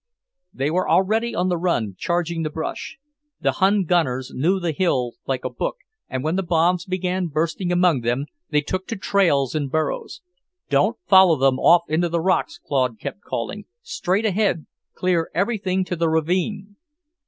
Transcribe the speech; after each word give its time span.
They 0.51 0.71
were 0.71 0.89
already 0.89 1.35
on 1.35 1.49
the 1.49 1.59
run, 1.59 1.93
charging 1.95 2.41
the 2.41 2.49
brush. 2.49 2.97
The 3.39 3.51
Hun 3.51 3.83
gunners 3.83 4.31
knew 4.33 4.59
the 4.59 4.71
hill 4.71 5.11
like 5.27 5.45
a 5.45 5.49
book, 5.51 5.75
and 6.09 6.23
when 6.23 6.35
the 6.37 6.41
bombs 6.41 6.85
began 6.85 7.27
bursting 7.27 7.71
among 7.71 8.01
them, 8.01 8.25
they 8.49 8.61
took 8.61 8.87
to 8.87 8.95
trails 8.95 9.53
and 9.53 9.69
burrows. 9.69 10.21
"Don't 10.69 10.97
follow 11.05 11.35
them 11.35 11.59
off 11.59 11.83
into 11.87 12.09
the 12.09 12.19
rocks," 12.19 12.57
Claude 12.65 12.97
kept 12.99 13.21
calling. 13.21 13.65
"Straight 13.83 14.25
ahead! 14.25 14.65
Clear 14.95 15.29
everything 15.35 15.85
to 15.85 15.95
the 15.95 16.09
ravine." 16.09 16.77